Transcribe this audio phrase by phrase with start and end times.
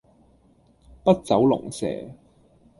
[1.03, 1.85] 筆走龍蛇